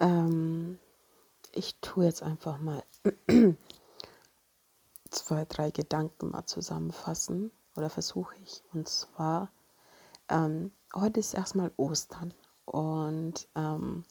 [0.00, 0.78] Ähm,
[1.52, 2.82] ich tue jetzt einfach mal
[5.10, 8.62] zwei, drei Gedanken mal zusammenfassen oder versuche ich.
[8.72, 9.50] Und zwar,
[10.28, 14.04] ähm, heute ist erstmal Ostern und ähm,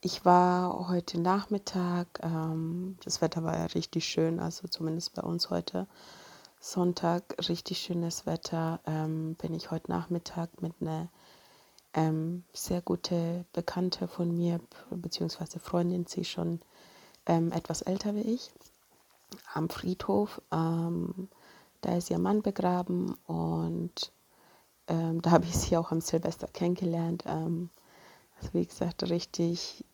[0.00, 5.50] ich war heute Nachmittag, ähm, das Wetter war ja richtig schön, also zumindest bei uns
[5.50, 5.86] heute
[6.60, 11.08] Sonntag, richtig schönes Wetter, ähm, bin ich heute Nachmittag mit einer
[11.96, 14.60] ähm, sehr gute Bekannte von mir,
[14.90, 16.60] beziehungsweise Freundin, sie schon
[17.24, 18.50] ähm, etwas älter wie ich,
[19.54, 20.40] am Friedhof.
[20.52, 21.28] Ähm,
[21.80, 24.12] da ist ihr Mann begraben und
[24.88, 27.24] ähm, da habe ich sie auch am Silvester kennengelernt.
[27.26, 27.70] Ähm,
[28.38, 29.84] also wie gesagt, richtig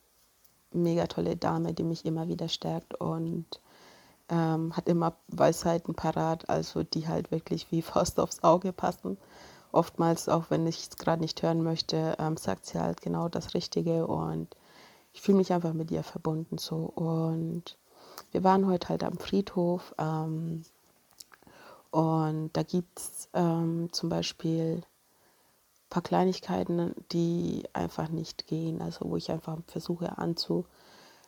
[0.72, 3.46] mega tolle Dame, die mich immer wieder stärkt und
[4.28, 9.18] ähm, hat immer Weisheiten parat, also die halt wirklich wie Faust aufs Auge passen
[9.72, 13.54] oftmals, auch wenn ich es gerade nicht hören möchte, ähm, sagt sie halt genau das
[13.54, 14.54] Richtige und
[15.12, 16.76] ich fühle mich einfach mit ihr verbunden so.
[16.76, 17.76] Und
[18.30, 20.62] wir waren heute halt am Friedhof ähm,
[21.90, 29.10] und da gibt es ähm, zum Beispiel ein paar Kleinigkeiten, die einfach nicht gehen, also
[29.10, 30.66] wo ich einfach versuche anzu,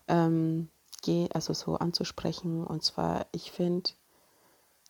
[0.08, 0.68] ähm,
[1.34, 2.64] also so anzusprechen.
[2.64, 3.90] Und zwar, ich finde,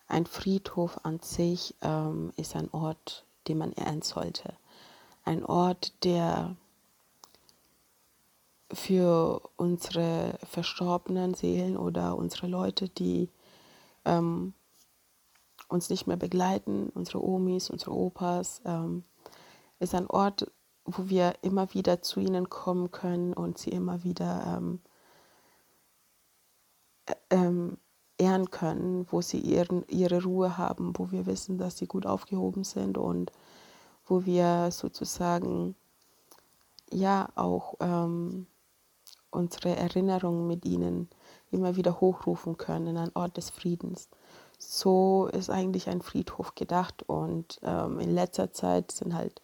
[0.07, 4.53] ein Friedhof an sich ähm, ist ein Ort den man ehren sollte.
[5.23, 6.55] Ein Ort, der
[8.71, 13.29] für unsere verstorbenen Seelen oder unsere Leute, die
[14.05, 14.53] ähm,
[15.67, 19.03] uns nicht mehr begleiten, unsere Omis, unsere Opas, ähm,
[19.79, 20.51] ist ein Ort,
[20.85, 24.79] wo wir immer wieder zu ihnen kommen können und sie immer wieder ähm,
[27.29, 27.77] ähm,
[28.17, 32.63] ehren können, wo sie ihren, ihre Ruhe haben, wo wir wissen, dass sie gut aufgehoben
[32.63, 33.31] sind und
[34.05, 35.75] wo wir sozusagen
[36.91, 38.47] ja auch ähm,
[39.31, 41.09] unsere Erinnerungen mit ihnen
[41.51, 44.09] immer wieder hochrufen können, ein Ort des Friedens.
[44.57, 49.41] So ist eigentlich ein Friedhof gedacht und ähm, in letzter Zeit sind halt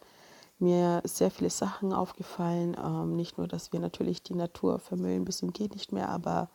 [0.60, 2.78] mir sehr viele Sachen aufgefallen.
[2.82, 6.50] Ähm, nicht nur, dass wir natürlich die Natur vermüllen bis zum geht nicht mehr, aber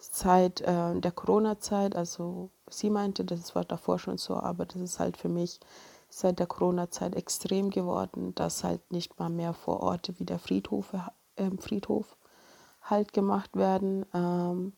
[0.00, 4.98] Zeit äh, der Corona-Zeit, also sie meinte, das war davor schon so, aber das ist
[4.98, 5.60] halt für mich
[6.08, 10.92] seit der Corona-Zeit extrem geworden, dass halt nicht mal mehr vor Orte wie der Friedhof,
[11.36, 12.16] äh, Friedhof
[12.82, 14.04] halt gemacht werden.
[14.12, 14.72] Ähm,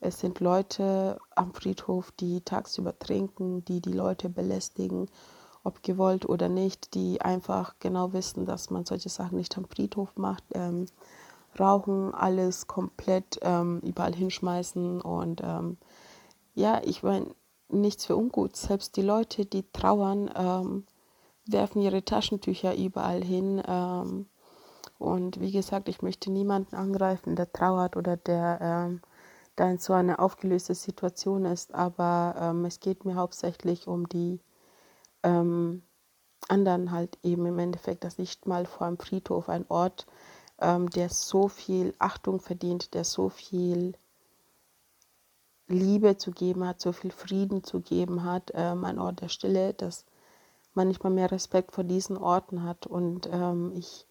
[0.00, 5.10] es sind Leute am Friedhof, die tagsüber trinken, die die Leute belästigen,
[5.64, 10.16] ob gewollt oder nicht, die einfach genau wissen, dass man solche Sachen nicht am Friedhof
[10.16, 10.44] macht.
[10.54, 10.86] Ähm,
[11.58, 15.76] rauchen, alles komplett ähm, überall hinschmeißen und ähm,
[16.54, 17.26] ja, ich meine,
[17.68, 18.56] nichts für ungut.
[18.56, 20.84] Selbst die Leute, die trauern, ähm,
[21.46, 23.62] werfen ihre Taschentücher überall hin.
[23.66, 24.26] Ähm,
[24.98, 29.00] und wie gesagt, ich möchte niemanden angreifen, der trauert oder der ähm,
[29.56, 31.74] da in so einer aufgelöste Situation ist.
[31.74, 34.40] Aber ähm, es geht mir hauptsächlich um die
[36.48, 40.06] anderen halt eben im Endeffekt, dass nicht mal vor einem Friedhof ein Ort
[40.60, 43.94] ähm, der so viel Achtung verdient, der so viel
[45.68, 49.74] Liebe zu geben hat, so viel Frieden zu geben hat, ähm, ein Ort der Stille,
[49.74, 50.06] dass
[50.74, 52.86] man nicht mal mehr Respekt vor diesen Orten hat.
[52.86, 54.06] Und ähm, ich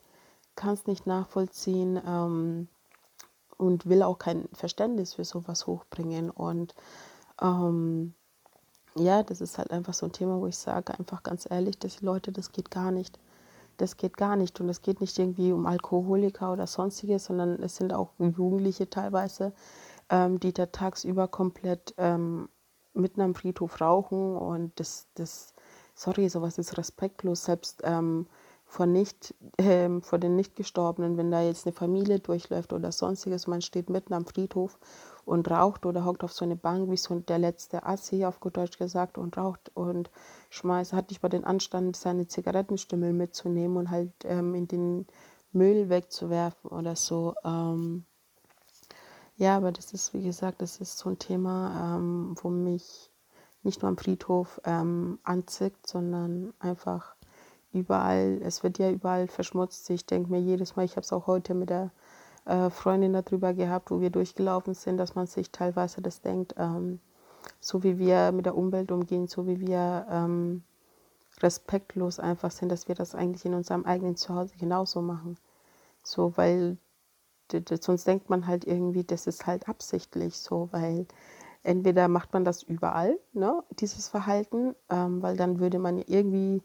[0.56, 2.68] kann es nicht nachvollziehen ähm,
[3.58, 6.30] und will auch kein Verständnis für sowas hochbringen.
[6.30, 6.76] Und
[7.42, 8.14] ähm,
[8.96, 11.98] ja, das ist halt einfach so ein Thema, wo ich sage, einfach ganz ehrlich, dass
[11.98, 13.18] die Leute, das geht gar nicht
[13.78, 14.60] das geht gar nicht.
[14.60, 19.54] Und es geht nicht irgendwie um Alkoholiker oder sonstiges, sondern es sind auch Jugendliche teilweise,
[20.10, 22.50] ähm, die da tagsüber komplett ähm,
[22.94, 24.36] mitten am Friedhof rauchen.
[24.36, 25.54] Und das, das
[25.94, 28.28] sorry, sowas ist respektlos, selbst ähm,
[28.68, 33.62] vor, nicht, äh, vor den Nichtgestorbenen, wenn da jetzt eine Familie durchläuft oder sonstiges, man
[33.62, 34.78] steht mitten am Friedhof
[35.26, 38.58] und raucht oder hockt auf so eine Bank, wie so der letzte Assi auf gut
[38.58, 40.12] Deutsch gesagt, und raucht und
[40.50, 45.08] schmeißt, hat nicht mal den Anstand, seine Zigarettenstimmel mitzunehmen und halt ähm, in den
[45.52, 47.34] Müll wegzuwerfen oder so.
[47.44, 48.06] Ähm,
[49.38, 53.12] ja, aber das ist, wie gesagt, das ist so ein Thema, ähm, wo mich
[53.64, 57.17] nicht nur am Friedhof ähm, anzieht, sondern einfach
[57.74, 59.90] überall, es wird ja überall verschmutzt.
[59.90, 61.92] Ich denke mir jedes Mal, ich habe es auch heute mit der
[62.46, 67.00] äh, Freundin darüber gehabt, wo wir durchgelaufen sind, dass man sich teilweise das denkt, ähm,
[67.60, 70.64] so wie wir mit der Umwelt umgehen, so wie wir ähm,
[71.42, 75.38] respektlos einfach sind, dass wir das eigentlich in unserem eigenen Zuhause genauso machen.
[76.04, 76.78] So, weil
[77.82, 81.06] sonst denkt man halt irgendwie, das ist halt absichtlich so, weil
[81.64, 86.62] entweder macht man das überall, ne, dieses Verhalten, ähm, weil dann würde man irgendwie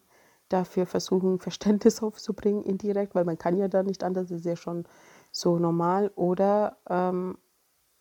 [0.53, 4.57] dafür versuchen, Verständnis aufzubringen, indirekt, weil man kann ja da nicht anders, das ist ja
[4.57, 4.85] schon
[5.31, 7.39] so normal oder ähm,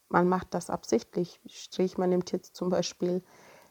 [0.09, 1.39] man macht das absichtlich.
[1.47, 3.23] Strich, man nimmt jetzt zum Beispiel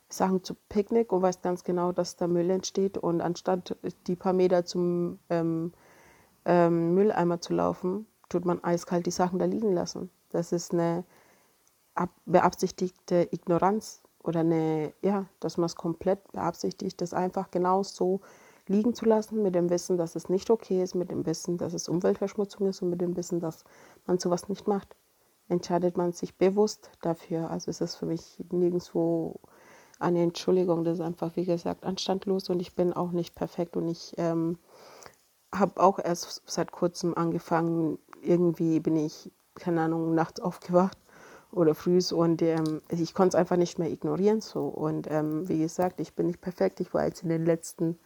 [0.08, 4.32] Sachen zu Picknick und weiß ganz genau, dass da Müll entsteht und anstatt die paar
[4.32, 5.72] Meter zum ähm,
[6.44, 10.10] ähm, Mülleimer zu laufen, tut man eiskalt die Sachen da liegen lassen.
[10.30, 11.04] Das ist eine
[12.24, 18.20] beabsichtigte Ignoranz oder eine, ja, dass man es komplett beabsichtigt, das einfach genau so
[18.70, 21.74] liegen zu lassen, mit dem Wissen, dass es nicht okay ist, mit dem Wissen, dass
[21.74, 23.64] es Umweltverschmutzung ist und mit dem Wissen, dass
[24.06, 24.94] man sowas nicht macht.
[25.48, 27.50] Entscheidet man sich bewusst dafür.
[27.50, 29.40] Also es ist für mich nirgendwo
[29.98, 33.88] eine Entschuldigung, das ist einfach, wie gesagt, anstandlos und ich bin auch nicht perfekt und
[33.88, 34.56] ich ähm,
[35.52, 40.96] habe auch erst seit kurzem angefangen, irgendwie bin ich, keine Ahnung, nachts aufgewacht
[41.52, 45.58] oder früh und ähm, ich konnte es einfach nicht mehr ignorieren so und ähm, wie
[45.58, 47.98] gesagt, ich bin nicht perfekt, ich war jetzt in den letzten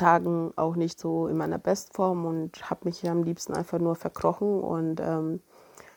[0.00, 4.60] Tagen auch nicht so in meiner Bestform und habe mich am liebsten einfach nur verkrochen
[4.60, 5.40] und ähm,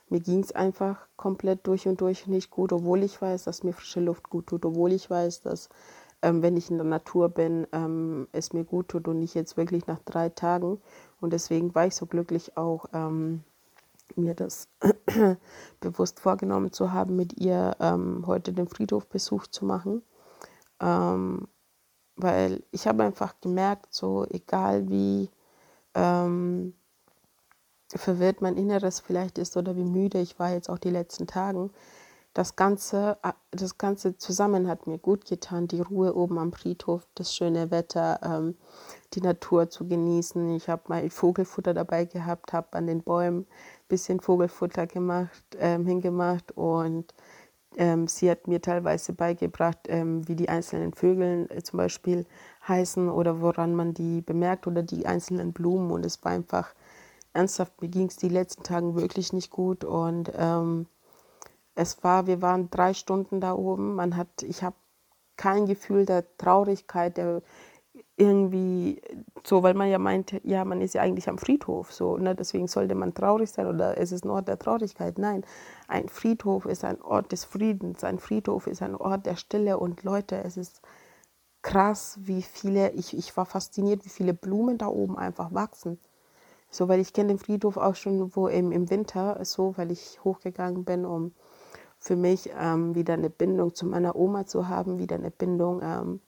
[0.09, 3.73] mir ging es einfach komplett durch und durch nicht gut, obwohl ich weiß, dass mir
[3.73, 5.69] frische Luft gut tut, obwohl ich weiß, dass
[6.21, 9.55] ähm, wenn ich in der Natur bin, ähm, es mir gut tut und nicht jetzt
[9.55, 10.81] wirklich nach drei Tagen.
[11.21, 13.43] Und deswegen war ich so glücklich auch, ähm,
[14.15, 14.67] mir das
[15.79, 20.03] bewusst vorgenommen zu haben, mit ihr ähm, heute den Friedhofbesuch zu machen.
[20.79, 21.47] Ähm,
[22.23, 25.29] weil ich habe einfach gemerkt, so egal wie
[25.93, 26.73] ähm,
[27.95, 31.69] verwirrt mein Inneres vielleicht ist oder wie müde ich war jetzt auch die letzten Tagen,
[32.33, 33.17] das Ganze,
[33.51, 35.67] das Ganze zusammen hat mir gut getan.
[35.67, 38.55] Die Ruhe oben am Friedhof, das schöne Wetter, ähm,
[39.13, 40.55] die Natur zu genießen.
[40.55, 45.85] Ich habe mal Vogelfutter dabei gehabt, habe an den Bäumen ein bisschen Vogelfutter gemacht, ähm,
[45.85, 47.13] hingemacht und
[47.77, 52.25] ähm, sie hat mir teilweise beigebracht, ähm, wie die einzelnen Vögel äh, zum Beispiel
[52.67, 55.91] heißen oder woran man die bemerkt oder die einzelnen Blumen.
[55.91, 56.73] Und es war einfach
[57.33, 59.83] ernsthaft, mir ging es die letzten Tage wirklich nicht gut.
[59.83, 60.87] Und ähm,
[61.75, 63.95] es war, wir waren drei Stunden da oben.
[63.95, 64.75] Man hat, ich habe
[65.35, 67.41] kein Gefühl der Traurigkeit, der
[68.17, 69.01] irgendwie
[69.43, 72.67] so, weil man ja meint, ja, man ist ja eigentlich am Friedhof, so, ne, deswegen
[72.67, 75.17] sollte man traurig sein oder es ist ein Ort der Traurigkeit.
[75.17, 75.43] Nein,
[75.87, 80.03] ein Friedhof ist ein Ort des Friedens, ein Friedhof ist ein Ort der Stille und
[80.03, 80.81] Leute, es ist
[81.61, 85.99] krass, wie viele, ich, ich war fasziniert, wie viele Blumen da oben einfach wachsen.
[86.69, 90.19] So, weil ich kenne den Friedhof auch schon wo im, im Winter, so, weil ich
[90.23, 91.33] hochgegangen bin, um
[91.99, 96.19] für mich ähm, wieder eine Bindung zu meiner Oma zu haben, wieder eine Bindung ähm,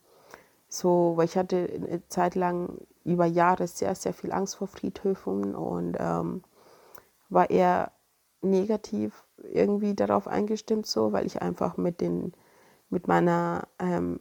[0.75, 5.55] so, weil ich hatte eine Zeit lang über Jahre sehr, sehr viel Angst vor Friedhöfen
[5.55, 6.43] und ähm,
[7.29, 7.91] war eher
[8.41, 12.33] negativ irgendwie darauf eingestimmt, so, weil ich einfach mit den,
[12.89, 14.19] mit meiner, ähm,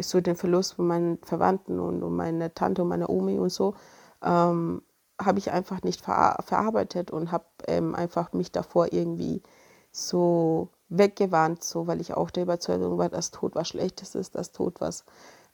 [0.00, 3.74] so den Verlust von meinen Verwandten und, und meiner Tante und meiner Omi und so,
[4.22, 4.82] ähm,
[5.20, 9.42] habe ich einfach nicht ver verarbeitet und habe ähm, einfach mich davor irgendwie
[9.92, 14.52] so weggewarnt, so weil ich auch der Überzeugung war, dass Tod was Schlechtes ist, dass
[14.52, 15.04] Tod was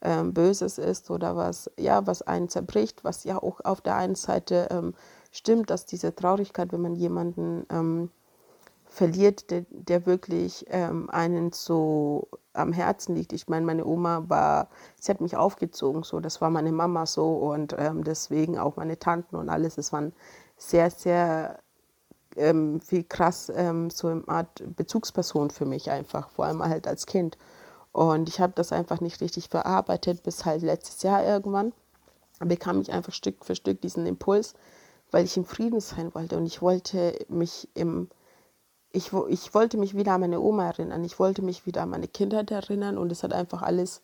[0.03, 4.15] ähm, Böses ist oder was, ja, was einen zerbricht, was ja auch auf der einen
[4.15, 4.94] Seite ähm,
[5.31, 8.11] stimmt, dass diese Traurigkeit, wenn man jemanden ähm,
[8.87, 13.33] verliert, der, der wirklich ähm, einen so am Herzen liegt.
[13.33, 14.69] Ich meine, meine Oma war,
[14.99, 18.99] sie hat mich aufgezogen, so, das war meine Mama so und ähm, deswegen auch meine
[18.99, 19.77] Tanten und alles.
[19.77, 20.12] Es waren
[20.57, 21.59] sehr, sehr
[22.37, 27.07] ähm, viel krass ähm, so eine Art Bezugsperson für mich einfach, vor allem halt als
[27.07, 27.38] Kind.
[27.93, 31.73] Und ich habe das einfach nicht richtig verarbeitet, bis halt letztes Jahr irgendwann
[32.40, 34.55] bekam ich einfach Stück für Stück diesen Impuls,
[35.11, 38.09] weil ich im Frieden sein wollte und ich wollte mich im
[38.93, 42.09] ich, ich wollte mich wieder an meine Oma erinnern, ich wollte mich wieder an meine
[42.09, 44.00] Kindheit erinnern und es hat einfach alles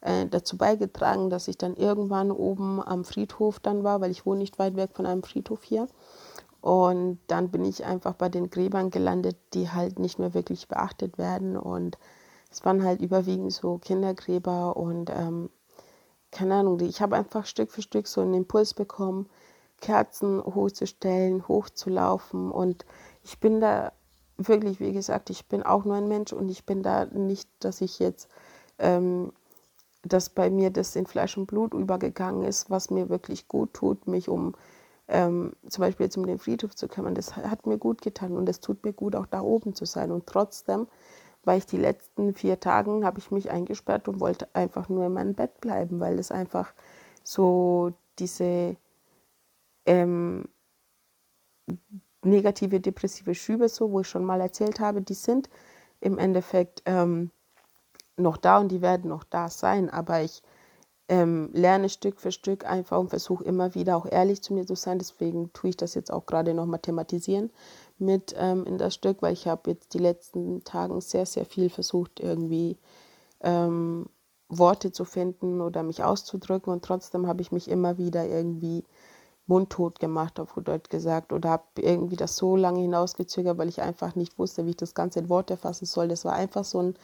[0.00, 4.38] äh, dazu beigetragen, dass ich dann irgendwann oben am Friedhof dann war, weil ich wohne
[4.38, 5.88] nicht weit weg von einem Friedhof hier.
[6.60, 11.16] Und dann bin ich einfach bei den Gräbern gelandet, die halt nicht mehr wirklich beachtet
[11.18, 11.56] werden.
[11.56, 11.98] Und
[12.50, 15.50] es waren halt überwiegend so Kindergräber und ähm,
[16.30, 19.28] keine Ahnung, ich habe einfach Stück für Stück so einen Impuls bekommen,
[19.80, 22.50] Kerzen hochzustellen, hochzulaufen.
[22.50, 22.84] Und
[23.24, 23.92] ich bin da
[24.36, 27.80] wirklich, wie gesagt, ich bin auch nur ein Mensch und ich bin da nicht, dass
[27.80, 28.28] ich jetzt,
[28.78, 29.32] ähm,
[30.02, 34.06] dass bei mir das in Fleisch und Blut übergegangen ist, was mir wirklich gut tut,
[34.06, 34.54] mich um
[35.10, 37.14] ähm, zum Beispiel jetzt um den Friedhof zu kümmern.
[37.14, 40.10] Das hat mir gut getan und es tut mir gut, auch da oben zu sein
[40.10, 40.86] und trotzdem
[41.44, 45.12] weil ich die letzten vier Tagen habe ich mich eingesperrt und wollte einfach nur in
[45.12, 46.72] meinem Bett bleiben, weil es einfach
[47.24, 48.76] so diese
[49.86, 50.44] ähm,
[52.22, 55.48] negative depressive Schübe, so wo ich schon mal erzählt habe, die sind
[56.00, 57.30] im Endeffekt ähm,
[58.16, 60.42] noch da und die werden noch da sein, aber ich
[61.10, 64.76] ähm, lerne Stück für Stück einfach und versuche immer wieder auch ehrlich zu mir zu
[64.76, 65.00] sein.
[65.00, 67.50] Deswegen tue ich das jetzt auch gerade nochmal thematisieren
[67.98, 71.68] mit ähm, in das Stück, weil ich habe jetzt die letzten Tage sehr, sehr viel
[71.68, 72.78] versucht, irgendwie
[73.40, 74.06] ähm,
[74.48, 78.84] Worte zu finden oder mich auszudrücken und trotzdem habe ich mich immer wieder irgendwie
[79.46, 83.82] mundtot gemacht, auf gut Deutsch gesagt, oder habe irgendwie das so lange hinausgezögert, weil ich
[83.82, 86.06] einfach nicht wusste, wie ich das Ganze in Worte fassen soll.
[86.06, 86.94] Das war einfach so ein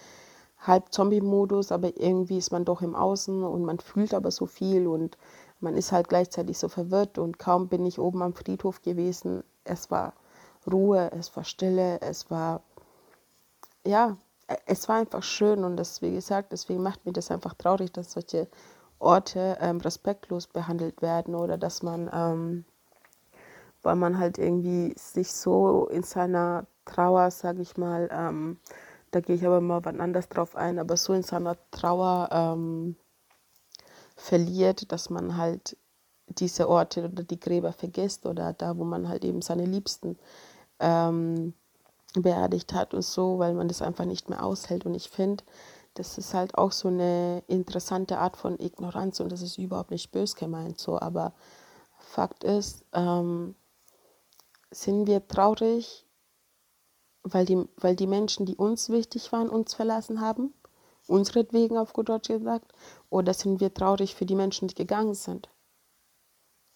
[0.58, 5.16] Halb-Zombie-Modus, aber irgendwie ist man doch im Außen und man fühlt aber so viel und
[5.60, 9.42] man ist halt gleichzeitig so verwirrt und kaum bin ich oben am Friedhof gewesen.
[9.64, 10.12] Es war
[10.70, 12.62] Ruhe, es war Stille, es war,
[13.84, 14.16] ja,
[14.66, 18.12] es war einfach schön und das, wie gesagt, deswegen macht mir das einfach traurig, dass
[18.12, 18.48] solche
[18.98, 22.64] Orte ähm, respektlos behandelt werden oder dass man, ähm,
[23.82, 28.58] weil man halt irgendwie sich so in seiner Trauer, sage ich mal, ähm,
[29.16, 32.96] da gehe ich aber mal wann anders drauf ein, aber so in seiner Trauer ähm,
[34.14, 35.78] verliert, dass man halt
[36.28, 40.18] diese Orte oder die Gräber vergisst oder da, wo man halt eben seine Liebsten
[40.80, 41.54] ähm,
[42.12, 44.84] beerdigt hat und so, weil man das einfach nicht mehr aushält.
[44.84, 45.44] Und ich finde,
[45.94, 50.12] das ist halt auch so eine interessante Art von Ignoranz und das ist überhaupt nicht
[50.12, 51.00] bös gemeint so.
[51.00, 51.32] Aber
[51.98, 53.54] Fakt ist, ähm,
[54.70, 56.05] sind wir traurig,
[57.32, 60.54] weil die, weil die Menschen, die uns wichtig waren, uns verlassen haben,
[61.08, 62.72] unseretwegen auf gut Deutsch gesagt,
[63.10, 65.48] oder sind wir traurig für die Menschen, die gegangen sind?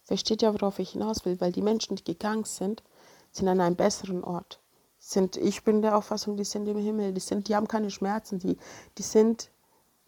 [0.05, 2.83] Versteht ja, worauf ich hinaus will, weil die Menschen, die gegangen sind,
[3.31, 4.61] sind an einem besseren Ort.
[4.99, 8.39] Sind, ich bin der Auffassung, die sind im Himmel, die, sind, die haben keine Schmerzen,
[8.39, 8.57] die,
[8.99, 9.51] die sind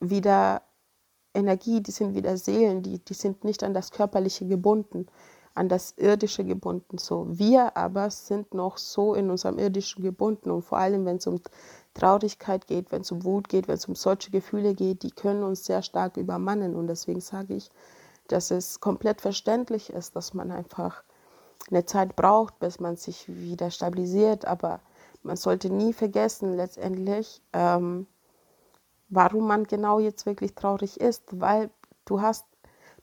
[0.01, 0.63] wieder
[1.35, 5.07] Energie, die sind wieder Seelen, die, die sind nicht an das Körperliche gebunden
[5.55, 6.99] an das Irdische gebunden.
[6.99, 7.27] So.
[7.29, 11.41] Wir aber sind noch so in unserem Irdischen gebunden und vor allem, wenn es um
[11.95, 15.43] Traurigkeit geht, wenn es um Wut geht, wenn es um solche Gefühle geht, die können
[15.43, 16.75] uns sehr stark übermannen.
[16.75, 17.71] Und deswegen sage ich,
[18.29, 21.05] dass es komplett verständlich ist, dass man einfach
[21.71, 24.47] eine Zeit braucht, bis man sich wieder stabilisiert.
[24.47, 24.81] Aber
[25.23, 28.07] man sollte nie vergessen, letztendlich, ähm,
[29.11, 31.71] warum man genau jetzt wirklich traurig ist, weil
[32.07, 32.47] du hast,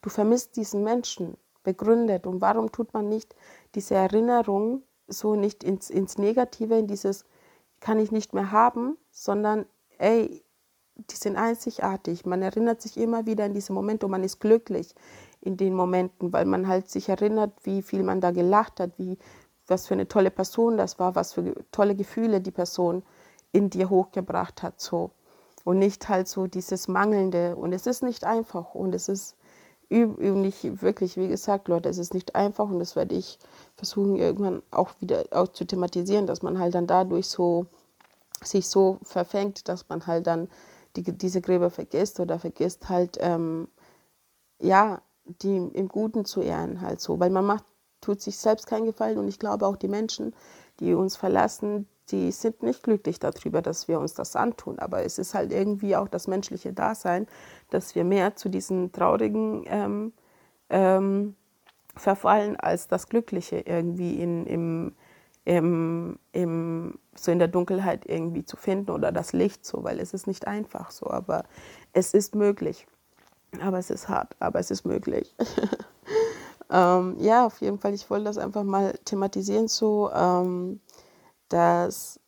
[0.02, 1.38] du vermisst diesen Menschen
[1.70, 3.36] begründet und warum tut man nicht
[3.76, 7.26] diese Erinnerung so nicht ins, ins Negative, in dieses
[7.80, 9.66] kann ich nicht mehr haben, sondern
[9.98, 10.44] ey,
[10.96, 12.26] die sind einzigartig.
[12.26, 14.94] Man erinnert sich immer wieder in diese Momente und man ist glücklich
[15.42, 19.18] in den Momenten, weil man halt sich erinnert, wie viel man da gelacht hat, wie
[19.68, 23.04] was für eine tolle Person das war, was für tolle Gefühle die Person
[23.52, 25.12] in dir hochgebracht hat, so
[25.64, 27.56] und nicht halt so dieses Mangelnde.
[27.56, 29.36] Und es ist nicht einfach und es ist
[29.90, 33.40] nicht wirklich, wie gesagt, Leute, es ist nicht einfach und das werde ich
[33.76, 37.66] versuchen, irgendwann auch wieder auch zu thematisieren, dass man halt dann dadurch so
[38.44, 40.48] sich so verfängt, dass man halt dann
[40.96, 43.68] die, diese Gräber vergisst oder vergisst halt, ähm,
[44.60, 47.66] ja, die im Guten zu ehren halt so, weil man macht,
[48.02, 50.34] tut sich selbst keinen Gefallen und ich glaube auch die Menschen,
[50.80, 54.80] die uns verlassen, die sind nicht glücklich darüber, dass wir uns das antun.
[54.80, 57.28] Aber es ist halt irgendwie auch das menschliche Dasein,
[57.70, 60.14] dass wir mehr zu diesen traurigen ähm,
[60.70, 61.36] ähm,
[61.96, 64.96] verfallen als das Glückliche irgendwie in, im,
[65.46, 70.14] im, im, so in der Dunkelheit irgendwie zu finden oder das Licht so, weil es
[70.14, 71.44] ist nicht einfach so, aber
[71.94, 72.88] es ist möglich.
[73.62, 75.36] Aber es ist hart, aber es ist möglich.
[76.70, 80.12] ähm, ja, auf jeden Fall, ich wollte das einfach mal thematisieren so.
[80.14, 80.80] Ähm,
[81.50, 82.20] dass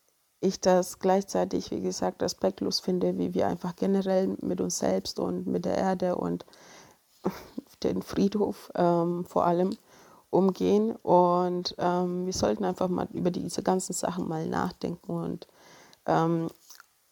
[0.42, 5.48] ich das gleichzeitig, wie gesagt, respektlos finde, wie wir einfach generell mit uns selbst und
[5.48, 6.46] mit der Erde und
[7.84, 9.78] den Friedhof ähm, vor allem
[10.32, 10.96] umgehen.
[11.04, 15.12] Und ähm, wir sollten einfach mal über diese ganzen Sachen mal nachdenken.
[15.12, 15.48] Und
[16.08, 16.48] ähm,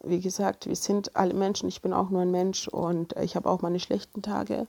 [0.02, 1.70] wie gesagt, wir sind alle Menschen.
[1.70, 4.66] Ich bin auch nur ein Mensch und ich habe auch meine schlechten Tage.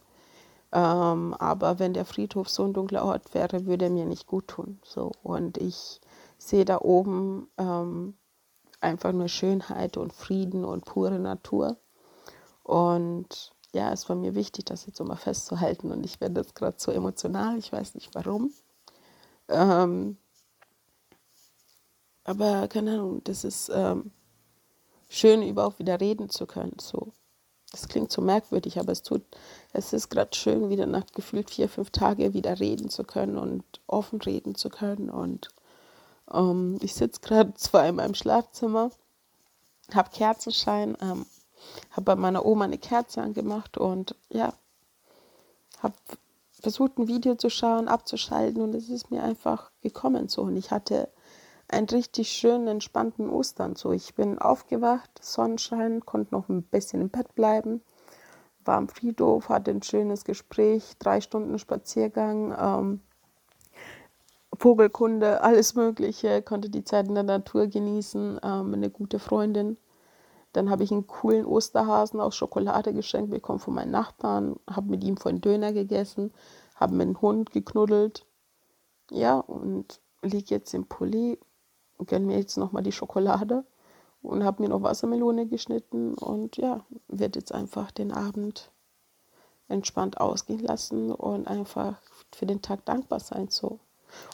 [0.73, 4.49] Ähm, aber wenn der Friedhof so ein dunkler Ort wäre, würde er mir nicht gut
[4.49, 4.79] tun.
[4.85, 5.13] So.
[5.23, 6.01] Und ich
[6.41, 8.15] sehe da oben ähm,
[8.81, 11.77] einfach nur Schönheit und Frieden und pure Natur.
[12.63, 15.93] Und ja, es war mir wichtig, das jetzt mal festzuhalten.
[15.93, 18.53] Und ich werde jetzt gerade so emotional, ich weiß nicht warum.
[19.49, 20.17] Ähm,
[22.25, 24.11] aber keine Ahnung, das ist ähm,
[25.09, 26.77] schön, überhaupt wieder reden zu können.
[26.81, 27.13] So.
[27.71, 29.23] Das klingt so merkwürdig, aber es tut,
[29.73, 33.63] es ist gerade schön, wieder nach gefühlt vier, fünf Tagen wieder reden zu können und
[33.87, 35.51] offen reden zu können und
[36.33, 38.91] ähm, ich sitze gerade zwar in meinem Schlafzimmer,
[39.95, 41.27] habe Kerzenschein, ähm,
[41.91, 44.53] habe bei meiner Oma eine Kerze angemacht und ja,
[45.83, 45.95] habe
[46.61, 50.43] versucht, ein Video zu schauen, abzuschalten und es ist mir einfach gekommen so.
[50.43, 51.09] Und ich hatte
[51.69, 53.93] einen richtig schönen, entspannten Ostern so.
[53.93, 57.83] Ich bin aufgewacht, Sonnenschein, konnte noch ein bisschen im Bett bleiben.
[58.65, 63.01] war am Friedhof, hatte ein schönes Gespräch, drei Stunden Spaziergang, ähm,
[64.61, 69.79] Vogelkunde, alles Mögliche, konnte die Zeit in der Natur genießen, ähm, eine gute Freundin.
[70.53, 75.03] Dann habe ich einen coolen Osterhasen aus Schokolade geschenkt bekommen von meinen Nachbarn, habe mit
[75.03, 76.31] ihm vorhin Döner gegessen,
[76.77, 78.27] habe mit dem Hund geknuddelt.
[79.11, 81.39] Ja, und liege jetzt im Pulli,
[82.07, 83.65] gönne mir jetzt nochmal die Schokolade
[84.21, 88.71] und habe mir noch Wassermelone geschnitten und ja, werde jetzt einfach den Abend
[89.69, 93.81] entspannt ausgehen lassen und einfach für den Tag dankbar sein so.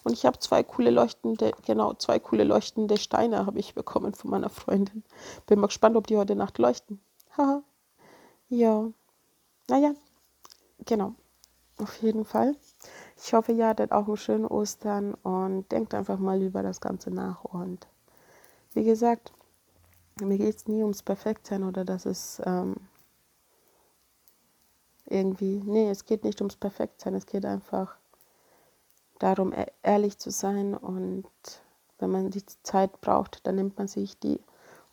[0.04, 4.30] Und ich habe zwei coole leuchtende, genau, zwei coole leuchtende Steine habe ich bekommen von
[4.30, 5.02] meiner Freundin.
[5.47, 7.00] Bin mal gespannt, ob die heute Nacht leuchten.
[7.37, 7.62] Haha.
[8.49, 8.88] ja.
[9.68, 9.95] Naja,
[10.85, 11.14] genau.
[11.78, 12.56] Auf jeden Fall.
[13.23, 17.11] Ich hoffe, ihr hattet auch einen schönen Ostern und denkt einfach mal über das Ganze
[17.11, 17.45] nach.
[17.45, 17.87] Und
[18.73, 19.33] wie gesagt,
[20.21, 22.76] mir geht es nie ums Perfektsein oder dass es ähm,
[25.04, 27.97] irgendwie, nee, es geht nicht ums Perfektsein, es geht einfach
[29.18, 31.26] darum, e-, ehrlich zu sein und
[31.99, 34.40] wenn man die Zeit braucht, dann nimmt man sich die.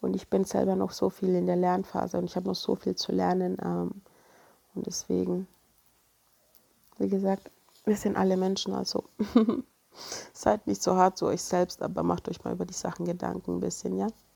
[0.02, 2.76] Und ich bin selber noch so viel in der Lernphase und ich habe noch so
[2.76, 3.58] viel zu lernen.
[3.64, 4.02] Ähm,
[4.76, 5.48] und deswegen,
[6.98, 7.52] wie gesagt,
[7.86, 9.04] wir sind alle Menschen, also
[10.34, 13.56] seid nicht so hart zu euch selbst, aber macht euch mal über die Sachen Gedanken
[13.56, 14.08] ein bisschen, ja?